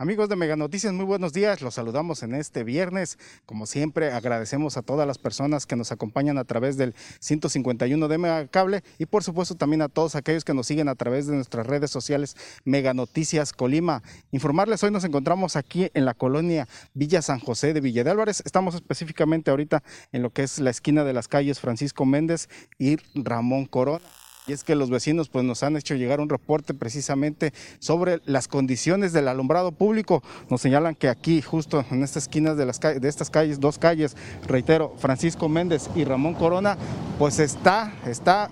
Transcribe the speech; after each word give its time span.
Amigos 0.00 0.30
de 0.30 0.36
Mega 0.36 0.56
Noticias, 0.56 0.94
muy 0.94 1.04
buenos 1.04 1.34
días. 1.34 1.60
Los 1.60 1.74
saludamos 1.74 2.22
en 2.22 2.34
este 2.34 2.64
viernes. 2.64 3.18
Como 3.44 3.66
siempre, 3.66 4.10
agradecemos 4.10 4.78
a 4.78 4.82
todas 4.82 5.06
las 5.06 5.18
personas 5.18 5.66
que 5.66 5.76
nos 5.76 5.92
acompañan 5.92 6.38
a 6.38 6.44
través 6.44 6.78
del 6.78 6.94
151 7.18 8.08
de 8.08 8.16
Mega 8.16 8.46
Cable 8.46 8.82
y 8.96 9.04
por 9.04 9.22
supuesto 9.22 9.56
también 9.56 9.82
a 9.82 9.90
todos 9.90 10.14
aquellos 10.14 10.42
que 10.42 10.54
nos 10.54 10.66
siguen 10.68 10.88
a 10.88 10.94
través 10.94 11.26
de 11.26 11.34
nuestras 11.34 11.66
redes 11.66 11.90
sociales 11.90 12.34
Mega 12.64 12.94
Noticias 12.94 13.52
Colima. 13.52 14.02
Informarles, 14.30 14.82
hoy 14.82 14.90
nos 14.90 15.04
encontramos 15.04 15.56
aquí 15.56 15.90
en 15.92 16.06
la 16.06 16.14
colonia 16.14 16.66
Villa 16.94 17.20
San 17.20 17.38
José 17.38 17.74
de 17.74 17.82
Villa 17.82 18.02
de 18.02 18.10
Álvarez. 18.10 18.42
Estamos 18.46 18.74
específicamente 18.74 19.50
ahorita 19.50 19.82
en 20.12 20.22
lo 20.22 20.30
que 20.30 20.44
es 20.44 20.60
la 20.60 20.70
esquina 20.70 21.04
de 21.04 21.12
las 21.12 21.28
calles 21.28 21.60
Francisco 21.60 22.06
Méndez 22.06 22.48
y 22.78 22.96
Ramón 23.14 23.66
Corona. 23.66 24.06
Y 24.46 24.52
es 24.52 24.64
que 24.64 24.74
los 24.74 24.90
vecinos 24.90 25.28
pues, 25.28 25.44
nos 25.44 25.62
han 25.62 25.76
hecho 25.76 25.94
llegar 25.94 26.20
un 26.20 26.28
reporte 26.28 26.74
precisamente 26.74 27.52
sobre 27.78 28.20
las 28.24 28.48
condiciones 28.48 29.12
del 29.12 29.28
alumbrado 29.28 29.72
público. 29.72 30.22
Nos 30.48 30.60
señalan 30.60 30.94
que 30.94 31.08
aquí, 31.08 31.42
justo 31.42 31.84
en 31.90 32.02
estas 32.02 32.24
esquinas 32.24 32.56
de, 32.56 32.66
las, 32.66 32.80
de 32.80 33.08
estas 33.08 33.30
calles, 33.30 33.60
dos 33.60 33.78
calles, 33.78 34.16
reitero, 34.46 34.94
Francisco 34.98 35.48
Méndez 35.48 35.88
y 35.94 36.04
Ramón 36.04 36.34
Corona, 36.34 36.76
pues 37.18 37.38
está, 37.38 37.92
está 38.06 38.50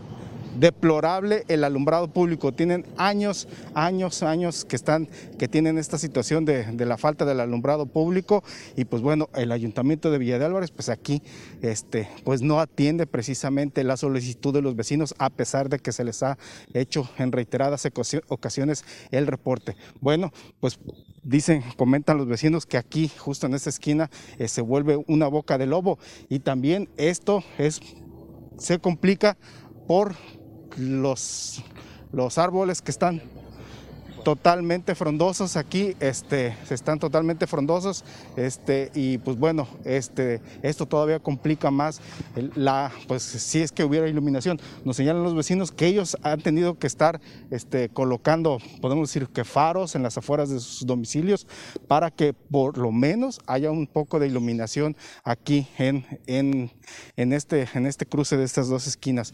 deplorable 0.58 1.44
el 1.48 1.64
alumbrado 1.64 2.08
público. 2.08 2.52
Tienen 2.52 2.86
años, 2.96 3.48
años, 3.74 4.22
años 4.22 4.64
que 4.64 4.76
están, 4.76 5.08
que 5.38 5.48
tienen 5.48 5.78
esta 5.78 5.98
situación 5.98 6.44
de, 6.44 6.66
la 6.86 6.96
falta 6.96 7.24
del 7.24 7.40
alumbrado 7.40 7.86
público 7.86 8.42
y 8.76 8.84
pues 8.84 9.02
bueno, 9.02 9.28
el 9.34 9.52
ayuntamiento 9.52 10.10
de 10.10 10.18
Villa 10.18 10.38
de 10.38 10.46
Álvarez 10.46 10.70
pues 10.70 10.88
aquí 10.88 11.22
este, 11.60 12.08
pues 12.24 12.40
no 12.40 12.60
atiende 12.60 13.06
precisamente 13.06 13.84
la 13.84 13.96
solicitud 13.96 14.54
de 14.54 14.62
los 14.62 14.74
vecinos 14.74 15.14
a 15.18 15.28
pesar 15.30 15.68
de 15.68 15.78
que 15.78 15.92
se 15.92 16.04
les 16.04 16.22
ha 16.22 16.38
hecho 16.72 17.08
en 17.18 17.32
reiteradas 17.32 17.86
ocasiones 18.28 18.84
el 19.10 19.26
reporte. 19.26 19.76
Bueno, 20.00 20.32
pues 20.60 20.78
dicen, 21.22 21.62
comentan 21.76 22.16
los 22.16 22.26
vecinos 22.26 22.64
que 22.64 22.78
aquí, 22.78 23.08
justo 23.18 23.46
en 23.46 23.54
esta 23.54 23.70
esquina, 23.70 24.10
eh, 24.38 24.48
se 24.48 24.62
vuelve 24.62 25.04
una 25.08 25.28
boca 25.28 25.58
de 25.58 25.66
lobo 25.66 25.98
y 26.28 26.40
también 26.40 26.88
esto 26.96 27.44
es 27.58 27.80
se 28.58 28.78
complica 28.78 29.36
por 29.86 30.16
los, 30.76 31.62
los 32.12 32.38
árboles 32.38 32.82
que 32.82 32.90
están 32.90 33.22
totalmente 34.28 34.94
frondosos 34.94 35.56
aquí, 35.56 35.96
este, 36.00 36.54
están 36.68 36.98
totalmente 36.98 37.46
frondosos, 37.46 38.04
este, 38.36 38.90
y 38.94 39.16
pues 39.16 39.38
bueno, 39.38 39.66
este, 39.84 40.42
esto 40.62 40.86
todavía 40.86 41.18
complica 41.18 41.70
más 41.70 42.00
la, 42.54 42.92
pues 43.06 43.22
si 43.22 43.60
es 43.60 43.72
que 43.72 43.84
hubiera 43.84 44.06
iluminación. 44.06 44.60
Nos 44.84 44.96
señalan 44.96 45.22
los 45.22 45.34
vecinos 45.34 45.72
que 45.72 45.86
ellos 45.86 46.16
han 46.22 46.42
tenido 46.42 46.78
que 46.78 46.86
estar 46.86 47.22
este, 47.50 47.88
colocando, 47.88 48.58
podemos 48.82 49.08
decir 49.08 49.28
que 49.28 49.44
faros 49.44 49.94
en 49.94 50.02
las 50.02 50.18
afueras 50.18 50.50
de 50.50 50.60
sus 50.60 50.86
domicilios 50.86 51.46
para 51.86 52.10
que 52.10 52.34
por 52.34 52.76
lo 52.76 52.92
menos 52.92 53.40
haya 53.46 53.70
un 53.70 53.86
poco 53.86 54.18
de 54.18 54.26
iluminación 54.26 54.96
aquí 55.24 55.68
en, 55.78 56.04
en, 56.26 56.70
en, 57.16 57.32
este, 57.32 57.66
en 57.72 57.86
este 57.86 58.04
cruce 58.04 58.36
de 58.36 58.44
estas 58.44 58.68
dos 58.68 58.86
esquinas 58.86 59.32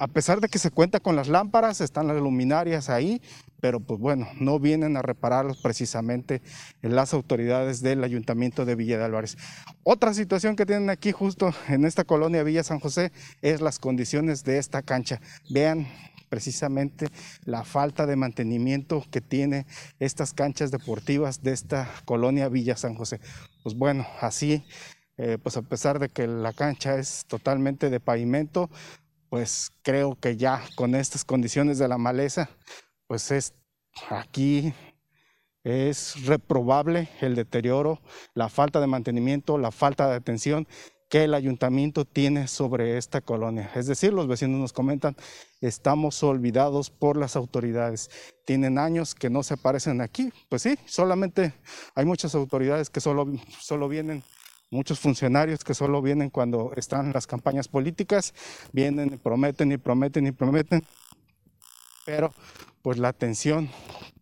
a 0.00 0.08
pesar 0.08 0.40
de 0.40 0.48
que 0.48 0.58
se 0.58 0.70
cuenta 0.70 0.98
con 0.98 1.14
las 1.14 1.28
lámparas, 1.28 1.82
están 1.82 2.06
las 2.06 2.16
luminarias 2.16 2.88
ahí, 2.88 3.20
pero 3.60 3.80
pues 3.80 4.00
bueno, 4.00 4.26
no 4.40 4.58
vienen 4.58 4.96
a 4.96 5.02
repararlos 5.02 5.60
precisamente 5.60 6.40
las 6.80 7.12
autoridades 7.12 7.82
del 7.82 8.02
Ayuntamiento 8.02 8.64
de 8.64 8.76
Villa 8.76 8.96
de 8.96 9.04
Álvarez. 9.04 9.36
Otra 9.82 10.14
situación 10.14 10.56
que 10.56 10.64
tienen 10.64 10.88
aquí 10.88 11.12
justo 11.12 11.52
en 11.68 11.84
esta 11.84 12.04
colonia 12.04 12.42
Villa 12.42 12.64
San 12.64 12.80
José 12.80 13.12
es 13.42 13.60
las 13.60 13.78
condiciones 13.78 14.42
de 14.42 14.56
esta 14.56 14.80
cancha. 14.80 15.20
Vean 15.50 15.86
precisamente 16.30 17.08
la 17.44 17.62
falta 17.62 18.06
de 18.06 18.16
mantenimiento 18.16 19.04
que 19.10 19.20
tiene 19.20 19.66
estas 19.98 20.32
canchas 20.32 20.70
deportivas 20.70 21.42
de 21.42 21.52
esta 21.52 21.90
colonia 22.06 22.48
Villa 22.48 22.74
San 22.74 22.94
José. 22.94 23.20
Pues 23.62 23.74
bueno, 23.76 24.06
así 24.22 24.64
eh, 25.22 25.36
pues 25.36 25.58
a 25.58 25.60
pesar 25.60 25.98
de 25.98 26.08
que 26.08 26.26
la 26.26 26.54
cancha 26.54 26.98
es 26.98 27.26
totalmente 27.26 27.90
de 27.90 28.00
pavimento, 28.00 28.70
pues 29.30 29.72
creo 29.82 30.18
que 30.20 30.36
ya 30.36 30.62
con 30.74 30.94
estas 30.94 31.24
condiciones 31.24 31.78
de 31.78 31.88
la 31.88 31.96
maleza, 31.96 32.50
pues 33.06 33.30
es 33.30 33.54
aquí 34.10 34.74
es 35.64 36.26
reprobable 36.26 37.08
el 37.20 37.34
deterioro, 37.34 38.00
la 38.34 38.48
falta 38.48 38.80
de 38.80 38.86
mantenimiento, 38.86 39.58
la 39.58 39.70
falta 39.70 40.08
de 40.08 40.16
atención 40.16 40.66
que 41.10 41.24
el 41.24 41.34
ayuntamiento 41.34 42.04
tiene 42.04 42.46
sobre 42.46 42.96
esta 42.96 43.20
colonia. 43.20 43.70
Es 43.74 43.86
decir, 43.86 44.12
los 44.12 44.28
vecinos 44.28 44.60
nos 44.60 44.72
comentan, 44.72 45.16
estamos 45.60 46.22
olvidados 46.22 46.88
por 46.90 47.16
las 47.16 47.34
autoridades. 47.34 48.10
Tienen 48.46 48.78
años 48.78 49.16
que 49.16 49.28
no 49.28 49.42
se 49.42 49.54
aparecen 49.54 50.00
aquí. 50.00 50.32
Pues 50.48 50.62
sí, 50.62 50.78
solamente 50.86 51.52
hay 51.96 52.04
muchas 52.04 52.36
autoridades 52.36 52.90
que 52.90 53.00
solo, 53.00 53.26
solo 53.60 53.88
vienen 53.88 54.22
muchos 54.70 55.00
funcionarios 55.00 55.64
que 55.64 55.74
solo 55.74 56.00
vienen 56.00 56.30
cuando 56.30 56.72
están 56.76 57.12
las 57.12 57.26
campañas 57.26 57.68
políticas, 57.68 58.34
vienen 58.72 59.14
y 59.14 59.16
prometen 59.16 59.72
y 59.72 59.78
prometen 59.78 60.26
y 60.26 60.32
prometen, 60.32 60.84
pero 62.06 62.32
pues 62.82 62.98
la 62.98 63.08
atención 63.08 63.70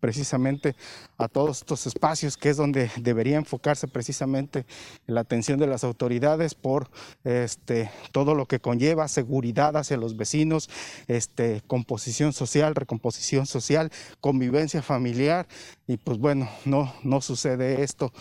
precisamente 0.01 0.77
a 1.17 1.29
todos 1.29 1.59
estos 1.59 1.87
espacios, 1.87 2.37
que 2.37 2.51
es 2.51 2.57
donde 2.57 2.91
debería 3.01 3.37
enfocarse 3.37 3.89
precisamente 3.89 4.65
la 5.07 5.21
atención 5.21 5.59
de 5.59 5.67
las 5.67 5.85
autoridades 5.85 6.55
por 6.55 6.89
este, 7.25 7.91
todo 8.13 8.35
lo 8.35 8.47
que 8.47 8.61
conlleva 8.61 9.09
seguridad 9.09 9.77
hacia 9.77 9.97
los 9.97 10.17
vecinos, 10.17 10.71
este, 11.09 11.63
composición 11.67 12.33
social, 12.33 12.75
recomposición 12.75 13.47
social, 13.47 13.91
convivencia 14.21 14.83
familiar, 14.83 15.49
y 15.87 15.97
pues 15.97 16.19
bueno, 16.19 16.49
no, 16.65 16.95
no 17.03 17.21
sucede 17.21 17.83
esto. 17.83 18.13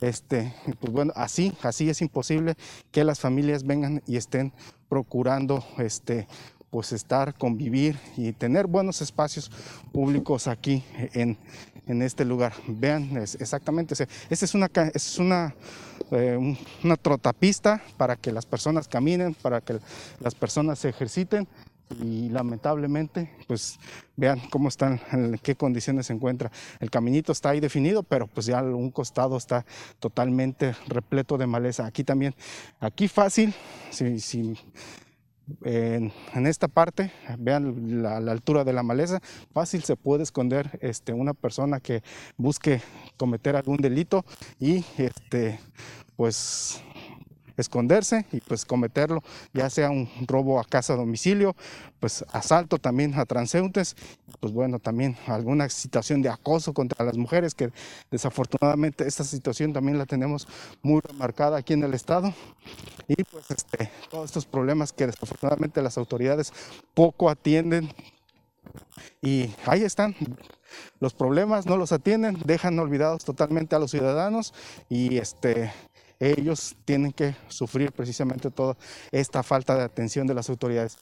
Este, 0.00 0.54
pues 0.78 0.92
bueno, 0.92 1.12
así, 1.16 1.52
así 1.62 1.88
es 1.88 2.00
imposible 2.02 2.54
que 2.92 3.02
las 3.02 3.18
familias 3.18 3.64
vengan 3.64 4.02
y 4.06 4.16
estén 4.16 4.52
procurando 4.88 5.64
este, 5.78 6.28
pues 6.74 6.90
estar, 6.90 7.34
convivir 7.34 7.96
y 8.16 8.32
tener 8.32 8.66
buenos 8.66 9.00
espacios 9.00 9.48
públicos 9.92 10.48
aquí 10.48 10.82
en, 11.12 11.38
este 12.02 12.24
lugar. 12.24 12.52
Vean 12.66 13.16
exactamente, 13.16 13.94
esta 13.94 14.44
es 14.44 14.54
una, 14.56 14.68
es 14.92 15.18
una, 15.20 15.54
eh, 16.10 16.56
una 16.82 16.96
trotapista 16.96 17.80
para 17.96 18.16
que 18.16 18.32
las 18.32 18.44
personas 18.44 18.88
caminen, 18.88 19.34
para 19.34 19.60
que 19.60 19.78
las 20.18 20.34
personas 20.34 20.80
se 20.80 20.88
ejerciten 20.88 21.46
y 22.02 22.28
lamentablemente 22.30 23.30
pues 23.46 23.78
vean 24.16 24.40
cómo 24.50 24.66
están, 24.66 25.00
en 25.12 25.38
qué 25.38 25.54
condiciones 25.54 26.06
se 26.06 26.12
encuentra. 26.12 26.50
El 26.80 26.90
caminito 26.90 27.30
está 27.30 27.50
ahí 27.50 27.60
definido, 27.60 28.02
pero 28.02 28.26
pues 28.26 28.46
ya 28.46 28.60
un 28.64 28.90
costado 28.90 29.36
está 29.36 29.64
totalmente 30.00 30.74
repleto 30.88 31.38
de 31.38 31.46
maleza. 31.46 31.86
Aquí 31.86 32.02
también, 32.02 32.34
aquí 32.80 33.06
fácil, 33.06 33.54
si, 33.90 34.18
si 34.18 34.58
en, 35.64 36.12
esta 36.46 36.68
parte, 36.68 37.12
vean 37.38 38.02
la, 38.02 38.16
altura 38.16 38.64
de 38.64 38.72
la 38.72 38.82
maleza, 38.82 39.20
fácil 39.52 39.82
se 39.84 39.96
puede 39.96 40.22
esconder 40.22 40.78
este, 40.82 41.12
una 41.12 41.34
persona 41.34 41.80
que 41.80 42.02
busque 42.36 42.80
cometer 43.16 43.56
algún 43.56 43.76
delito 43.78 44.24
y 44.58 44.84
este, 44.98 45.60
pues 46.16 46.82
esconderse 47.56 48.26
y 48.32 48.40
pues 48.40 48.64
cometerlo, 48.64 49.22
ya 49.52 49.70
sea 49.70 49.90
un 49.90 50.08
robo 50.26 50.60
a 50.60 50.64
casa 50.64 50.94
domicilio, 50.94 51.54
pues 52.00 52.24
asalto 52.32 52.78
también 52.78 53.14
a 53.18 53.24
transeúntes, 53.24 53.96
pues 54.40 54.52
bueno, 54.52 54.78
también 54.78 55.16
alguna 55.26 55.68
situación 55.68 56.22
de 56.22 56.28
acoso 56.28 56.72
contra 56.72 57.04
las 57.04 57.16
mujeres, 57.16 57.54
que 57.54 57.70
desafortunadamente 58.10 59.06
esta 59.06 59.24
situación 59.24 59.72
también 59.72 59.98
la 59.98 60.06
tenemos 60.06 60.46
muy 60.82 61.00
remarcada 61.00 61.58
aquí 61.58 61.72
en 61.72 61.84
el 61.84 61.94
estado, 61.94 62.32
y 63.08 63.22
pues 63.24 63.50
este, 63.50 63.90
todos 64.10 64.26
estos 64.26 64.46
problemas 64.46 64.92
que 64.92 65.06
desafortunadamente 65.06 65.82
las 65.82 65.98
autoridades 65.98 66.52
poco 66.94 67.30
atienden, 67.30 67.90
y 69.20 69.50
ahí 69.66 69.82
están, 69.82 70.16
los 70.98 71.14
problemas 71.14 71.66
no 71.66 71.76
los 71.76 71.92
atienden, 71.92 72.38
dejan 72.44 72.78
olvidados 72.78 73.24
totalmente 73.24 73.76
a 73.76 73.78
los 73.78 73.90
ciudadanos 73.90 74.54
y 74.88 75.18
este 75.18 75.72
ellos 76.20 76.76
tienen 76.84 77.12
que 77.12 77.36
sufrir 77.48 77.92
precisamente 77.92 78.50
toda 78.50 78.76
esta 79.10 79.42
falta 79.42 79.76
de 79.76 79.82
atención 79.82 80.26
de 80.26 80.34
las 80.34 80.48
autoridades. 80.48 80.96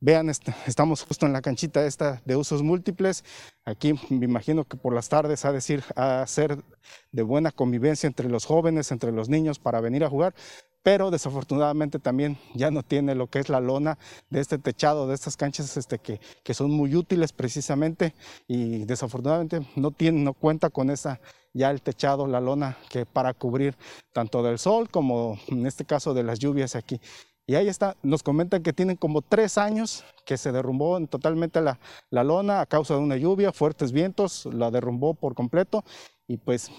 Vean, 0.00 0.30
estamos 0.30 1.02
justo 1.02 1.26
en 1.26 1.32
la 1.32 1.42
canchita 1.42 1.84
esta 1.84 2.22
de 2.24 2.36
usos 2.36 2.62
múltiples. 2.62 3.24
Aquí 3.64 3.94
me 4.10 4.24
imagino 4.24 4.64
que 4.64 4.76
por 4.76 4.94
las 4.94 5.08
tardes 5.08 5.44
a 5.44 5.52
decir 5.52 5.82
a 5.96 6.24
ser 6.26 6.62
de 7.10 7.22
buena 7.22 7.50
convivencia 7.50 8.06
entre 8.06 8.28
los 8.28 8.44
jóvenes, 8.44 8.92
entre 8.92 9.12
los 9.12 9.28
niños 9.28 9.58
para 9.58 9.80
venir 9.80 10.04
a 10.04 10.10
jugar, 10.10 10.34
pero 10.82 11.10
desafortunadamente 11.10 11.98
también 11.98 12.38
ya 12.54 12.70
no 12.70 12.82
tiene 12.82 13.14
lo 13.14 13.26
que 13.26 13.40
es 13.40 13.48
la 13.48 13.60
lona 13.60 13.98
de 14.30 14.40
este 14.40 14.58
techado, 14.58 15.08
de 15.08 15.14
estas 15.14 15.36
canchas 15.36 15.76
este, 15.76 15.98
que, 15.98 16.20
que 16.42 16.54
son 16.54 16.70
muy 16.70 16.94
útiles 16.94 17.32
precisamente 17.32 18.14
y 18.46 18.84
desafortunadamente 18.84 19.66
no, 19.76 19.90
tiene, 19.90 20.20
no 20.22 20.32
cuenta 20.32 20.70
con 20.70 20.90
esa 20.90 21.20
ya 21.52 21.70
el 21.70 21.82
techado, 21.82 22.26
la 22.26 22.40
lona 22.40 22.76
que 22.90 23.06
para 23.06 23.34
cubrir 23.34 23.76
tanto 24.12 24.42
del 24.42 24.58
sol 24.58 24.88
como 24.88 25.38
en 25.48 25.66
este 25.66 25.84
caso 25.84 26.14
de 26.14 26.24
las 26.24 26.38
lluvias 26.38 26.76
aquí. 26.76 27.00
Y 27.46 27.54
ahí 27.54 27.68
está, 27.68 27.96
nos 28.02 28.22
comentan 28.22 28.62
que 28.62 28.74
tienen 28.74 28.96
como 28.96 29.22
tres 29.22 29.56
años 29.56 30.04
que 30.26 30.36
se 30.36 30.52
derrumbó 30.52 31.00
totalmente 31.06 31.62
la, 31.62 31.78
la 32.10 32.22
lona 32.22 32.60
a 32.60 32.66
causa 32.66 32.94
de 32.94 33.00
una 33.00 33.16
lluvia, 33.16 33.52
fuertes 33.52 33.90
vientos, 33.90 34.46
la 34.52 34.70
derrumbó 34.70 35.14
por 35.14 35.34
completo 35.34 35.82
y 36.26 36.36
pues 36.36 36.70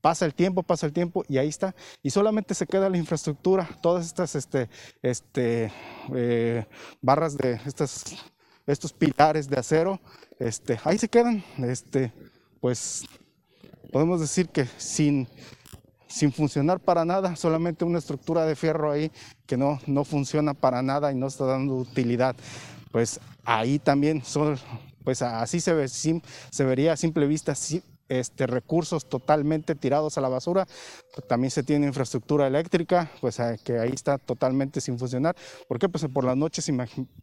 pasa 0.00 0.26
el 0.26 0.34
tiempo, 0.34 0.62
pasa 0.62 0.86
el 0.86 0.92
tiempo 0.92 1.24
y 1.28 1.38
ahí 1.38 1.48
está. 1.48 1.74
Y 2.02 2.10
solamente 2.10 2.54
se 2.54 2.66
queda 2.66 2.90
la 2.90 2.98
infraestructura, 2.98 3.68
todas 3.80 4.06
estas 4.06 4.34
este, 4.34 4.68
este, 5.02 5.72
eh, 6.14 6.66
barras 7.00 7.36
de 7.36 7.60
estos 8.66 8.92
pilares 8.92 9.48
de 9.48 9.58
acero, 9.58 10.00
este, 10.38 10.80
ahí 10.84 10.98
se 10.98 11.08
quedan. 11.08 11.44
Este, 11.58 12.12
pues 12.60 13.04
podemos 13.92 14.20
decir 14.20 14.48
que 14.48 14.66
sin, 14.78 15.28
sin 16.08 16.32
funcionar 16.32 16.80
para 16.80 17.04
nada, 17.04 17.36
solamente 17.36 17.84
una 17.84 17.98
estructura 17.98 18.46
de 18.46 18.56
fierro 18.56 18.90
ahí 18.90 19.12
que 19.46 19.56
no, 19.56 19.78
no 19.86 20.04
funciona 20.04 20.54
para 20.54 20.82
nada 20.82 21.12
y 21.12 21.14
no 21.14 21.26
está 21.28 21.44
dando 21.44 21.76
utilidad. 21.76 22.34
Pues 22.90 23.20
ahí 23.44 23.78
también 23.78 24.24
son, 24.24 24.58
pues 25.04 25.22
así 25.22 25.60
se, 25.60 25.74
ve, 25.74 25.88
se 25.88 26.64
vería 26.64 26.94
a 26.94 26.96
simple 26.96 27.26
vista 27.26 27.54
este, 28.08 28.46
recursos 28.46 29.08
totalmente 29.08 29.74
tirados 29.74 30.18
a 30.18 30.20
la 30.20 30.28
basura. 30.28 30.66
También 31.28 31.50
se 31.50 31.62
tiene 31.62 31.86
infraestructura 31.86 32.46
eléctrica, 32.46 33.10
pues 33.20 33.38
eh, 33.40 33.58
que 33.64 33.78
ahí 33.78 33.90
está 33.92 34.18
totalmente 34.18 34.80
sin 34.80 34.98
funcionar. 34.98 35.36
¿Por 35.68 35.78
qué? 35.78 35.88
Pues 35.88 36.06
por 36.12 36.24
las 36.24 36.36
noches 36.36 36.70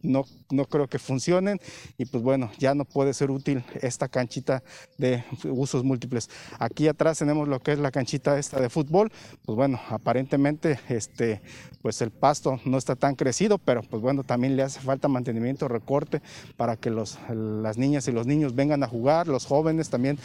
no, 0.02 0.24
no 0.50 0.64
creo 0.66 0.88
que 0.88 0.98
funcionen 0.98 1.60
y 1.98 2.04
pues 2.06 2.22
bueno, 2.22 2.50
ya 2.58 2.74
no 2.74 2.84
puede 2.84 3.14
ser 3.14 3.30
útil 3.30 3.64
esta 3.80 4.08
canchita 4.08 4.62
de 4.98 5.24
usos 5.44 5.84
múltiples. 5.84 6.28
Aquí 6.58 6.88
atrás 6.88 7.18
tenemos 7.18 7.48
lo 7.48 7.60
que 7.60 7.72
es 7.72 7.78
la 7.78 7.90
canchita 7.90 8.38
esta 8.38 8.60
de 8.60 8.68
fútbol. 8.68 9.10
Pues 9.44 9.56
bueno, 9.56 9.80
aparentemente 9.88 10.78
este, 10.88 11.40
pues 11.82 12.00
el 12.02 12.10
pasto 12.10 12.60
no 12.64 12.78
está 12.78 12.96
tan 12.96 13.14
crecido, 13.14 13.58
pero 13.58 13.82
pues 13.82 14.02
bueno, 14.02 14.24
también 14.24 14.56
le 14.56 14.62
hace 14.62 14.80
falta 14.80 15.08
mantenimiento, 15.08 15.68
recorte 15.68 16.22
para 16.56 16.76
que 16.76 16.90
los, 16.90 17.18
las 17.28 17.78
niñas 17.78 18.06
y 18.08 18.12
los 18.12 18.26
niños 18.26 18.54
vengan 18.54 18.82
a 18.82 18.88
jugar, 18.88 19.28
los 19.28 19.46
jóvenes 19.46 19.90
también 19.90 20.18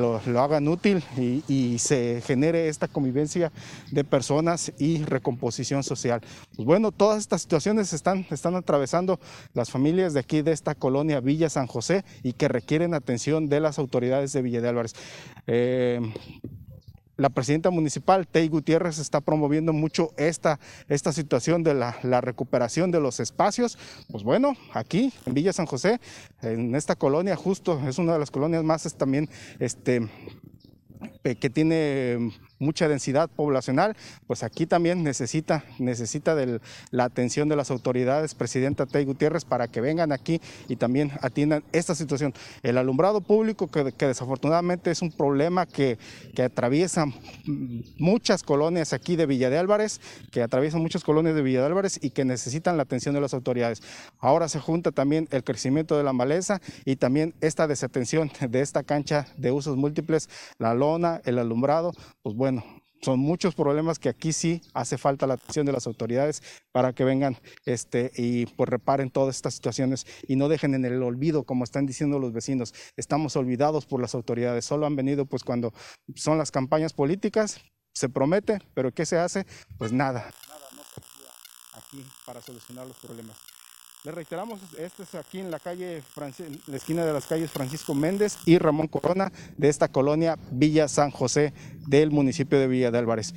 lo, 0.00 0.40
hagan 0.40 0.68
útil 0.68 1.02
y, 1.16 1.78
se 1.78 2.20
genere 2.26 2.68
esta 2.68 2.88
convivencia 2.88 3.52
de 3.90 4.04
personas 4.04 4.72
y 4.78 5.04
recomposición 5.04 5.82
social. 5.82 6.20
Pues 6.56 6.66
bueno, 6.66 6.92
todas 6.92 7.18
estas 7.18 7.42
situaciones 7.42 7.92
están, 7.92 8.26
están 8.30 8.54
atravesando 8.54 9.20
las 9.54 9.70
familias 9.70 10.14
de 10.14 10.20
aquí 10.20 10.42
de 10.42 10.52
esta 10.52 10.74
colonia 10.74 11.20
Villa 11.20 11.48
San 11.48 11.66
José 11.66 12.04
y 12.22 12.32
que 12.32 12.48
requieren 12.48 12.94
atención 12.94 13.48
de 13.48 13.60
las 13.60 13.78
autoridades 13.78 14.32
de 14.32 14.42
Villa 14.42 14.60
de 14.60 14.68
Álvarez. 14.68 14.94
Eh, 15.46 16.00
la 17.20 17.28
presidenta 17.28 17.68
municipal, 17.68 18.26
Tei 18.26 18.48
Gutiérrez, 18.48 18.98
está 18.98 19.20
promoviendo 19.20 19.74
mucho 19.74 20.12
esta, 20.16 20.58
esta 20.88 21.12
situación 21.12 21.62
de 21.62 21.74
la, 21.74 21.98
la, 22.02 22.22
recuperación 22.22 22.90
de 22.90 22.98
los 22.98 23.20
espacios. 23.20 23.76
Pues 24.10 24.24
bueno, 24.24 24.56
aquí 24.72 25.12
en 25.26 25.34
Villa 25.34 25.52
San 25.52 25.66
José, 25.66 26.00
en 26.40 26.74
esta 26.74 26.96
colonia, 26.96 27.36
justo 27.36 27.78
es 27.86 27.98
una 27.98 28.14
de 28.14 28.20
las 28.20 28.30
colonias 28.30 28.64
más 28.64 28.86
es 28.86 28.94
también 28.94 29.28
este, 29.58 30.08
que 31.22 31.50
tiene 31.50 32.32
mucha 32.60 32.86
densidad 32.86 33.28
poblacional, 33.28 33.96
pues 34.28 34.44
aquí 34.44 34.66
también 34.66 35.02
necesita, 35.02 35.64
necesita 35.78 36.36
la 36.92 37.04
atención 37.04 37.48
de 37.48 37.56
las 37.56 37.72
autoridades, 37.72 38.36
Presidenta 38.36 38.86
Tey 38.86 39.04
Gutiérrez, 39.04 39.44
para 39.44 39.66
que 39.66 39.80
vengan 39.80 40.12
aquí 40.12 40.40
y 40.68 40.76
también 40.76 41.10
atiendan 41.22 41.64
esta 41.72 41.96
situación. 41.96 42.32
El 42.62 42.78
alumbrado 42.78 43.20
público, 43.20 43.68
que, 43.68 44.06
desafortunadamente 44.06 44.90
es 44.90 45.02
un 45.02 45.10
problema 45.10 45.66
que, 45.66 45.98
que, 46.34 46.42
atraviesa 46.42 47.06
muchas 47.98 48.42
colonias 48.42 48.92
aquí 48.92 49.16
de 49.16 49.26
Villa 49.26 49.50
de 49.50 49.58
Álvarez, 49.58 50.00
que 50.30 50.42
atraviesan 50.42 50.82
muchas 50.82 51.02
colonias 51.02 51.34
de 51.34 51.42
Villa 51.42 51.60
de 51.60 51.66
Álvarez 51.66 51.98
y 52.02 52.10
que 52.10 52.24
necesitan 52.24 52.76
la 52.76 52.82
atención 52.82 53.14
de 53.14 53.20
las 53.20 53.34
autoridades. 53.34 53.82
Ahora 54.18 54.48
se 54.48 54.60
junta 54.60 54.92
también 54.92 55.28
el 55.30 55.44
crecimiento 55.44 55.96
de 55.96 56.04
la 56.04 56.12
maleza 56.12 56.60
y 56.84 56.96
también 56.96 57.34
esta 57.40 57.66
desatención 57.66 58.30
de 58.40 58.60
esta 58.60 58.82
cancha 58.82 59.26
de 59.36 59.50
usos 59.50 59.76
múltiples, 59.76 60.28
la 60.58 60.74
lona, 60.74 61.20
el 61.24 61.38
alumbrado, 61.38 61.92
pues 62.22 62.36
bueno, 62.36 62.49
bueno, 62.50 62.64
son 63.00 63.20
muchos 63.20 63.54
problemas 63.54 64.00
que 64.00 64.08
aquí 64.08 64.32
sí 64.32 64.60
hace 64.74 64.98
falta 64.98 65.26
la 65.28 65.34
atención 65.34 65.64
de 65.66 65.72
las 65.72 65.86
autoridades 65.86 66.42
para 66.72 66.92
que 66.92 67.04
vengan 67.04 67.38
este, 67.64 68.10
y 68.16 68.46
pues 68.46 68.68
reparen 68.68 69.10
todas 69.10 69.36
estas 69.36 69.54
situaciones 69.54 70.04
y 70.26 70.34
no 70.34 70.48
dejen 70.48 70.74
en 70.74 70.84
el 70.84 71.00
olvido, 71.02 71.44
como 71.44 71.62
están 71.62 71.86
diciendo 71.86 72.18
los 72.18 72.32
vecinos. 72.32 72.74
Estamos 72.96 73.36
olvidados 73.36 73.86
por 73.86 74.00
las 74.00 74.16
autoridades, 74.16 74.64
solo 74.64 74.86
han 74.86 74.96
venido 74.96 75.26
pues 75.26 75.44
cuando 75.44 75.72
son 76.16 76.38
las 76.38 76.50
campañas 76.50 76.92
políticas, 76.92 77.60
se 77.94 78.08
promete, 78.08 78.58
pero 78.74 78.92
¿qué 78.92 79.06
se 79.06 79.16
hace? 79.16 79.46
Pues 79.78 79.92
nada. 79.92 80.32
Nada 80.48 80.66
no 80.76 80.82
se 80.82 81.78
aquí 81.78 82.04
para 82.26 82.40
solucionar 82.40 82.84
los 82.84 82.96
problemas. 82.96 83.36
Le 84.02 84.12
reiteramos, 84.12 84.58
este 84.78 85.02
es 85.02 85.14
aquí 85.14 85.40
en 85.40 85.50
la 85.50 85.58
calle, 85.58 86.02
la 86.66 86.76
esquina 86.76 87.04
de 87.04 87.12
las 87.12 87.26
calles 87.26 87.50
Francisco 87.50 87.94
Méndez 87.94 88.38
y 88.46 88.56
Ramón 88.56 88.88
Corona 88.88 89.30
de 89.58 89.68
esta 89.68 89.88
colonia 89.88 90.38
Villa 90.50 90.88
San 90.88 91.10
José 91.10 91.52
del 91.86 92.10
municipio 92.10 92.58
de 92.58 92.66
Villa 92.66 92.90
de 92.90 92.96
Álvarez. 92.96 93.34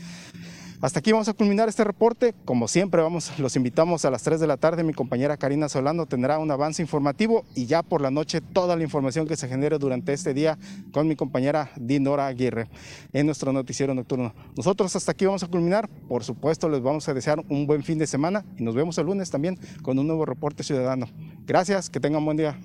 Hasta 0.83 0.99
aquí 0.99 1.13
vamos 1.13 1.29
a 1.29 1.33
culminar 1.33 1.69
este 1.69 1.85
reporte. 1.85 2.35
Como 2.43 2.67
siempre, 2.67 3.01
vamos, 3.01 3.31
los 3.39 3.55
invitamos 3.55 4.03
a 4.03 4.11
las 4.11 4.21
3 4.23 4.41
de 4.41 4.47
la 4.47 4.57
tarde. 4.57 4.83
Mi 4.83 4.91
compañera 4.91 5.37
Karina 5.37 5.69
Solano 5.69 6.07
tendrá 6.07 6.39
un 6.39 6.51
avance 6.51 6.81
informativo 6.81 7.45
y 7.55 7.67
ya 7.67 7.83
por 7.83 8.01
la 8.01 8.11
noche 8.11 8.41
toda 8.41 8.75
la 8.75 8.83
información 8.83 9.25
que 9.25 9.37
se 9.37 9.47
genere 9.47 9.79
durante 9.79 10.11
este 10.11 10.33
día 10.33 10.57
con 10.91 11.07
mi 11.07 11.15
compañera 11.15 11.71
Dinora 11.77 12.27
Aguirre 12.27 12.67
en 13.13 13.27
nuestro 13.27 13.53
noticiero 13.53 13.93
nocturno. 13.93 14.35
Nosotros 14.57 14.93
hasta 14.93 15.13
aquí 15.13 15.25
vamos 15.25 15.43
a 15.43 15.47
culminar. 15.47 15.87
Por 16.09 16.25
supuesto, 16.25 16.67
les 16.67 16.81
vamos 16.81 17.07
a 17.07 17.13
desear 17.13 17.41
un 17.47 17.65
buen 17.65 17.81
fin 17.81 17.97
de 17.97 18.05
semana 18.05 18.43
y 18.57 18.63
nos 18.63 18.75
vemos 18.75 18.97
el 18.97 19.05
lunes 19.05 19.31
también 19.31 19.57
con 19.83 19.97
un 19.97 20.05
nuevo 20.05 20.25
reporte 20.25 20.63
ciudadano. 20.63 21.07
Gracias, 21.45 21.89
que 21.89 22.01
tengan 22.01 22.25
buen 22.25 22.35
día. 22.35 22.59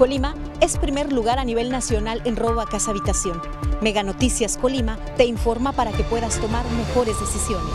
Colima 0.00 0.34
es 0.62 0.78
primer 0.78 1.12
lugar 1.12 1.38
a 1.38 1.44
nivel 1.44 1.68
nacional 1.68 2.22
en 2.24 2.34
robo 2.34 2.62
a 2.62 2.66
casa 2.66 2.90
habitación. 2.90 3.38
Mega 3.82 4.02
Noticias 4.02 4.56
Colima 4.56 4.96
te 5.18 5.26
informa 5.26 5.72
para 5.72 5.92
que 5.92 6.02
puedas 6.04 6.40
tomar 6.40 6.64
mejores 6.70 7.20
decisiones. 7.20 7.70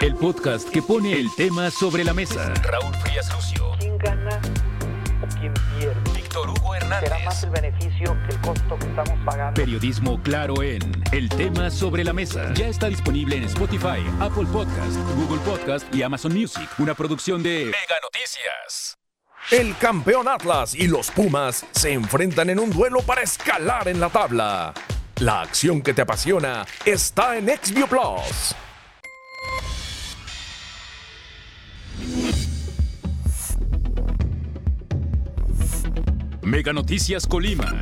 El 0.00 0.16
podcast 0.16 0.68
que 0.68 0.82
pone 0.82 1.12
el 1.12 1.32
tema 1.36 1.70
sobre 1.70 2.02
la 2.02 2.14
mesa. 2.14 2.52
Raúl 2.64 2.92
Frías 2.96 3.32
Lucio. 3.32 3.70
¿Quién 3.78 3.96
gana 3.98 4.40
o 5.22 5.38
quién 5.38 5.54
pierde? 5.78 5.94
Víctor 6.16 6.50
Hugo 6.50 6.74
Hernández. 6.74 7.08
Será 7.08 7.24
más 7.24 7.42
el 7.44 7.50
beneficio 7.50 8.16
que 8.26 8.34
el 8.34 8.40
costo 8.40 8.76
que 8.76 8.86
estamos 8.86 9.24
pagando. 9.24 9.54
Periodismo 9.54 10.20
claro 10.20 10.64
en 10.64 11.00
El 11.12 11.28
tema 11.28 11.70
sobre 11.70 12.02
la 12.02 12.12
mesa. 12.12 12.52
Ya 12.54 12.66
está 12.66 12.88
disponible 12.88 13.36
en 13.36 13.44
Spotify, 13.44 14.04
Apple 14.18 14.46
Podcast, 14.52 14.96
Google 15.14 15.38
Podcast 15.44 15.94
y 15.94 16.02
Amazon 16.02 16.34
Music. 16.34 16.68
Una 16.78 16.94
producción 16.94 17.40
de 17.40 17.66
Mega 17.66 18.00
Noticias. 18.02 18.98
El 19.50 19.74
campeón 19.78 20.28
Atlas 20.28 20.74
y 20.74 20.88
los 20.88 21.10
Pumas 21.10 21.64
se 21.72 21.90
enfrentan 21.90 22.50
en 22.50 22.58
un 22.58 22.68
duelo 22.68 23.00
para 23.00 23.22
escalar 23.22 23.88
en 23.88 23.98
la 23.98 24.10
tabla. 24.10 24.74
La 25.20 25.40
acción 25.40 25.80
que 25.80 25.94
te 25.94 26.02
apasiona 26.02 26.66
está 26.84 27.38
en 27.38 27.46
XView 27.46 27.86
Plus. 27.88 28.54
Mega 36.42 36.74
Noticias 36.74 37.26
Colima. 37.26 37.72